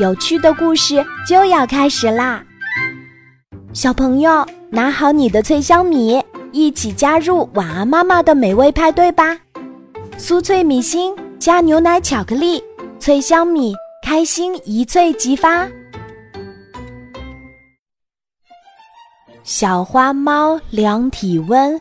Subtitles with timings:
[0.00, 2.42] 有趣的故事就要开始啦！
[3.72, 6.20] 小朋友，拿好你的脆香米，
[6.50, 9.38] 一起加入晚安妈妈的美味派对吧！
[10.18, 12.60] 酥脆米心加牛奶巧克力，
[12.98, 13.72] 脆香米，
[14.04, 15.68] 开心一脆即发。
[19.44, 21.80] 小花猫量体温。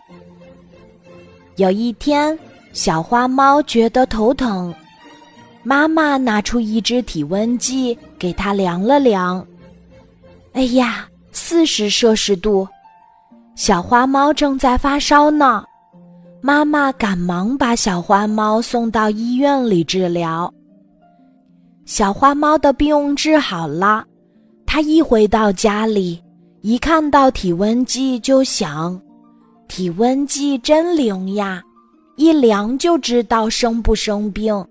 [1.55, 2.37] 有一天，
[2.73, 4.71] 小花猫觉得头疼。
[5.65, 9.45] 妈妈拿出一支体温计，给它量了量。
[10.53, 12.65] 哎呀，四十摄氏度！
[13.53, 15.61] 小花猫正在发烧呢。
[16.41, 20.49] 妈妈赶忙把小花猫送到医院里治疗。
[21.83, 24.05] 小花猫的病治好了，
[24.65, 26.23] 它一回到家里，
[26.61, 28.97] 一看到体温计就想：
[29.67, 31.61] 体温计真灵呀，
[32.15, 34.65] 一量就知道生不生病。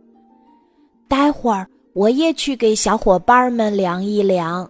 [1.07, 4.68] 待会儿我也去给小伙伴们量一量。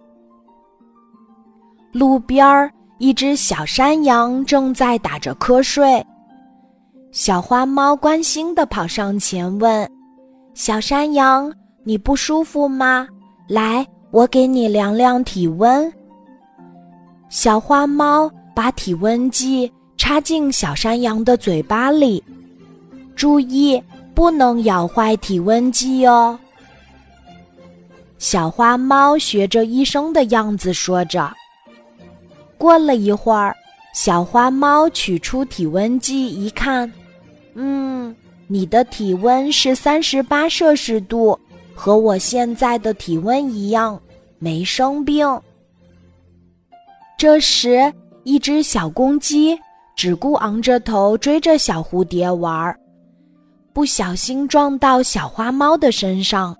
[1.91, 6.05] 路边儿，一只小山羊正在打着瞌睡。
[7.11, 9.89] 小花猫关心的跑上前问
[10.53, 13.07] ：“小山羊，你不舒服吗？
[13.47, 15.91] 来，我给你量量体温。”
[17.29, 22.23] 小花猫把体温计插进小山羊的嘴巴里，
[23.15, 23.81] 注意。
[24.15, 26.37] 不能咬坏体温计哦。
[28.23, 31.29] 小花猫学着医生的样子说着。
[32.57, 33.53] 过了一会儿，
[33.93, 36.89] 小花猫取出体温计一看，
[37.53, 38.15] 嗯，
[38.47, 41.37] 你的体温是三十八摄氏度，
[41.75, 44.01] 和我现在的体温一样，
[44.39, 45.27] 没生病。
[47.17, 47.93] 这时，
[48.23, 49.59] 一只小公鸡
[49.97, 52.79] 只顾昂着头追着小蝴蝶玩儿。
[53.73, 56.55] 不小心撞到小花猫的身上，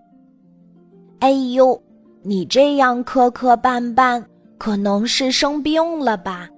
[1.24, 1.82] 哎呦！
[2.22, 4.22] 你这样磕磕绊绊，
[4.58, 6.50] 可能是生病了吧？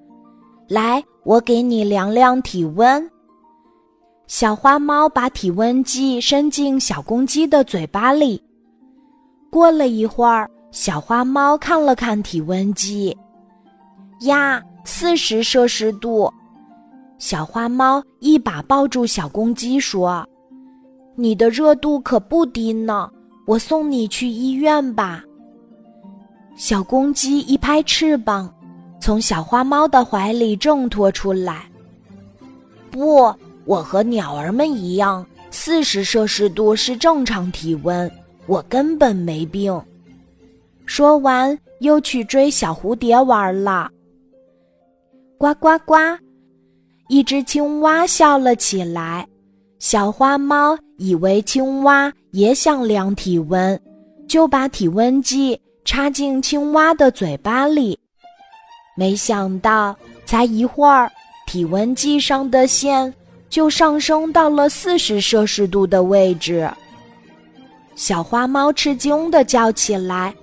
[0.68, 3.08] 来，我给你量量体温。
[4.26, 8.42] 小花猫把体温计伸进小公鸡的嘴巴里。
[9.52, 13.16] 过了一会儿，小花猫看了看体温计，
[14.22, 16.28] 呀，四十摄氏度。
[17.20, 20.28] 小花猫一把抱住小公鸡，说。
[21.16, 23.08] 你的热度可不低呢，
[23.46, 25.24] 我送你去医院吧。
[26.56, 28.54] 小公鸡一拍翅膀，
[29.00, 31.70] 从小花猫的怀里挣脱出来。
[32.90, 33.34] 不，
[33.66, 38.10] 我和鸟儿们一样，四十摄氏度是正常体温，
[38.48, 39.80] 我根本没病。
[40.86, 43.92] 说完，又去追小蝴蝶玩了。
[45.38, 45.96] 呱呱呱，
[47.10, 49.28] 一只青蛙笑了起来。
[49.78, 53.80] 小花猫以为青蛙也想量体温，
[54.28, 57.98] 就把体温计插进青蛙的嘴巴里。
[58.98, 61.12] 没想到，才一会儿，
[61.46, 63.14] 体温计上的线
[63.50, 66.70] 就上升到了四十摄氏度的位置。
[67.96, 70.34] 小花猫吃惊地叫起来：“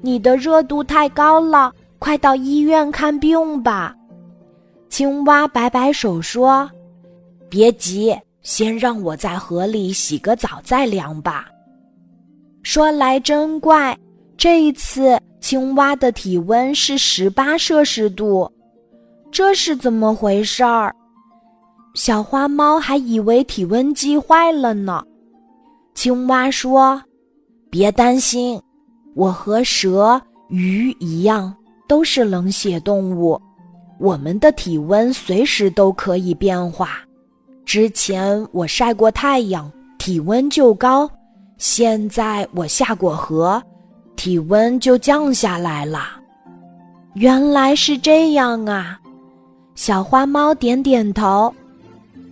[0.00, 3.96] 你的热度太高了，快到医院看病吧！”
[4.88, 6.70] 青蛙摆摆手说
[7.48, 8.16] ：“别急。”
[8.48, 11.50] 先让我在河里洗个澡再量吧。
[12.62, 13.94] 说来真怪，
[14.38, 18.50] 这一次青蛙的体温是十八摄氏度，
[19.30, 20.90] 这是怎么回事儿？
[21.92, 25.04] 小花猫还以为体温计坏了呢。
[25.92, 27.02] 青蛙说
[27.68, 28.58] ：“别担心，
[29.14, 31.54] 我和蛇、鱼一样，
[31.86, 33.38] 都是冷血动物，
[34.00, 37.00] 我们的体温随时都可以变化。”
[37.68, 41.06] 之前我晒过太阳，体温就高；
[41.58, 43.62] 现在我下过河，
[44.16, 46.18] 体温就降下来了。
[47.12, 48.98] 原来是这样啊！
[49.74, 51.54] 小花猫点点头。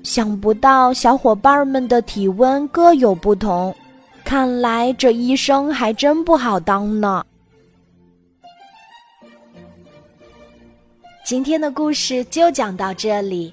[0.03, 3.77] 想不到小伙伴们的体温各有不同，
[4.25, 7.23] 看来这医生还真不好当呢。
[11.27, 13.53] 今天的故事就讲到这里。